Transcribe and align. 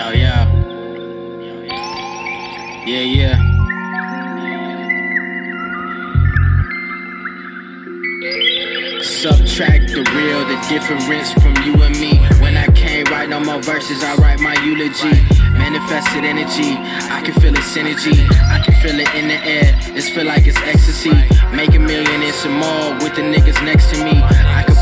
Yo, 0.00 0.08
yo. 0.12 0.32
Yeah, 2.86 3.04
yeah. 3.04 3.36
Subtract 9.02 9.92
the 9.92 10.00
real, 10.16 10.40
the 10.48 10.56
difference 10.70 11.34
from 11.34 11.54
you 11.64 11.82
and 11.82 12.00
me. 12.00 12.16
When 12.40 12.56
I 12.56 12.68
can't 12.68 13.10
write 13.10 13.28
no 13.28 13.40
more 13.40 13.60
verses, 13.60 14.02
I 14.02 14.16
write 14.16 14.40
my 14.40 14.54
eulogy. 14.64 15.20
Manifested 15.52 16.24
energy, 16.24 16.78
I 17.12 17.20
can 17.22 17.34
feel 17.34 17.52
its 17.52 17.76
synergy. 17.76 18.16
I 18.48 18.60
can 18.64 18.72
feel 18.80 18.98
it 18.98 19.14
in 19.14 19.28
the 19.28 19.36
air, 19.44 19.78
it's 19.94 20.08
feel 20.08 20.24
like 20.24 20.46
it's 20.46 20.56
ecstasy. 20.62 21.12
Make 21.52 21.74
a 21.74 21.78
million 21.78 22.22
and 22.22 22.34
some 22.36 22.56
more 22.56 22.94
with 23.04 23.16
the 23.16 23.22
niggas 23.22 23.62
next 23.66 23.92
to 23.92 24.02
me. 24.02 24.16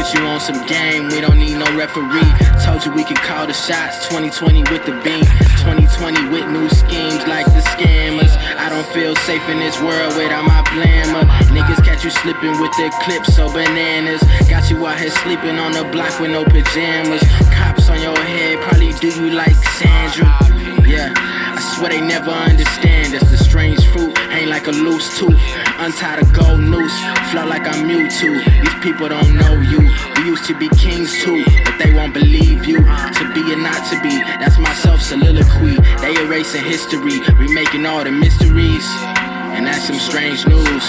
Can 0.00 0.08
put 0.08 0.18
you 0.18 0.26
on 0.26 0.40
some 0.40 0.66
game, 0.66 1.08
we 1.08 1.20
don't 1.20 1.38
need 1.38 1.58
no 1.58 1.66
referee. 1.76 2.32
Told 2.64 2.84
you 2.86 2.92
we 2.92 3.04
could 3.04 3.18
call 3.18 3.46
the 3.46 3.52
shots, 3.52 4.08
2020 4.08 4.62
with 4.72 4.86
the 4.86 4.92
beam. 5.04 5.24
2020 5.60 6.30
with 6.30 6.48
new 6.48 6.68
schemes 6.70 7.20
like 7.26 7.44
the 7.46 7.60
scammers. 7.76 8.32
I 8.56 8.70
don't 8.70 8.86
feel 8.94 9.14
safe 9.28 9.46
in 9.50 9.58
this 9.58 9.78
world 9.82 10.16
without 10.16 10.46
my 10.46 10.64
glamour. 10.72 11.28
Niggas 11.52 11.84
catch 11.84 12.04
you 12.04 12.10
slipping 12.10 12.58
with 12.60 12.72
their 12.78 12.90
clips 13.04 13.36
so 13.36 13.52
bananas. 13.52 14.22
Got 14.48 14.70
you 14.70 14.86
out 14.86 14.98
here 14.98 15.10
sleeping 15.10 15.58
on 15.58 15.72
the 15.72 15.84
block 15.92 16.18
with 16.18 16.30
no 16.30 16.44
pajamas. 16.44 17.22
Cops 17.52 17.90
on 17.90 18.00
your 18.00 18.16
head 18.16 18.58
probably 18.62 18.92
do 18.94 19.08
you 19.08 19.30
like 19.30 19.54
Sandra. 19.76 20.32
Yeah, 20.88 21.12
I 21.60 21.62
swear 21.76 21.90
they 21.90 22.00
never 22.00 22.30
understand. 22.30 23.12
That's 23.12 23.30
the 23.30 23.36
strange 23.36 23.84
fruit, 23.92 24.16
ain't 24.32 24.48
like 24.48 24.66
a 24.66 24.70
loose 24.70 25.18
tooth. 25.18 25.36
Untied 25.76 26.22
a 26.22 26.24
gold 26.32 26.60
noose, 26.60 26.96
flow 27.30 27.44
like 27.44 27.68
I'm 27.68 27.84
Mewtwo. 27.84 28.32
These 28.64 28.80
people 28.80 29.10
don't 29.10 29.36
know 29.36 29.60
you. 29.60 29.80
We 30.16 30.24
used 30.24 30.46
to 30.46 30.58
be 30.58 30.70
kings 30.70 31.12
too, 31.22 31.44
but 31.66 31.76
they 31.76 31.92
won't 31.92 32.14
believe 32.14 32.64
you. 32.64 32.78
To 32.78 33.32
be 33.34 33.52
or 33.52 33.60
not 33.60 33.84
to 33.92 34.00
be, 34.00 34.16
that's 34.40 34.56
my 34.56 34.72
self 34.72 35.02
soliloquy. 35.02 35.76
They 36.00 36.16
erasing 36.24 36.64
history, 36.64 37.20
remaking 37.36 37.84
all 37.84 38.04
the 38.04 38.10
mysteries. 38.10 38.86
And 39.52 39.66
that's 39.66 39.84
some 39.84 39.98
strange 40.00 40.46
news. 40.46 40.86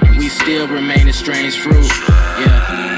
And 0.00 0.16
we 0.16 0.30
still 0.30 0.66
remain 0.66 1.08
a 1.08 1.12
strange 1.12 1.58
fruit. 1.58 1.92
Yeah. 2.40 2.93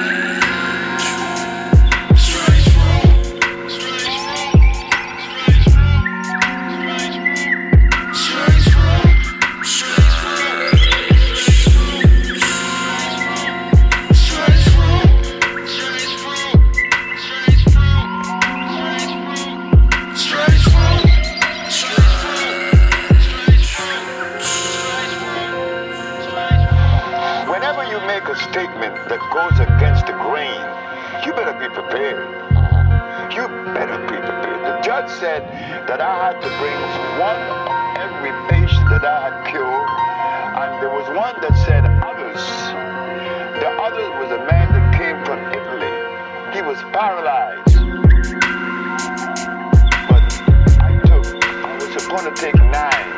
Make 28.26 28.36
a 28.36 28.42
statement 28.50 28.94
that 29.08 29.20
goes 29.30 29.54
against 29.60 30.06
the 30.06 30.12
grain, 30.26 30.58
you 31.24 31.32
better 31.32 31.54
be 31.58 31.68
prepared. 31.72 32.26
Uh-huh. 32.56 33.30
You 33.30 33.46
better 33.74 33.98
be 34.02 34.18
prepared. 34.18 34.66
The 34.66 34.80
judge 34.82 35.10
said 35.18 35.42
that 35.86 36.00
I 36.00 36.14
had 36.26 36.40
to 36.42 36.50
bring 36.58 36.78
one 37.22 37.38
of 37.38 37.70
every 38.02 38.34
patient 38.50 38.88
that 38.90 39.04
I 39.04 39.30
had 39.30 39.46
cured, 39.46 39.90
and 40.58 40.82
there 40.82 40.90
was 40.90 41.06
one 41.14 41.38
that 41.40 41.54
said 41.66 41.84
others. 42.02 42.42
The 43.62 43.70
other 43.78 44.10
was 44.18 44.30
a 44.32 44.42
man 44.50 44.72
that 44.74 44.86
came 44.98 45.18
from 45.24 45.38
Italy. 45.54 45.94
He 46.54 46.62
was 46.62 46.78
paralyzed. 46.90 47.78
But 50.10 50.26
I 50.82 50.98
took, 51.06 51.26
I 51.62 51.78
was 51.78 52.02
supposed 52.02 52.24
to 52.24 52.34
take 52.34 52.56
nine. 52.56 53.08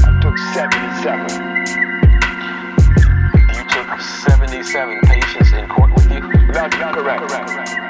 I 0.00 0.18
took 0.22 0.36
77. 0.54 1.85
77 4.76 5.00
patients 5.06 5.52
in 5.54 5.66
court 5.68 5.90
with 5.94 6.12
you? 6.12 6.20
That's 6.52 6.76
correct. 6.76 7.22
correct. 7.26 7.85